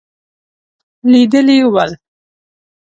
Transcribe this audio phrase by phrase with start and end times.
[1.11, 1.91] لیدلي ول.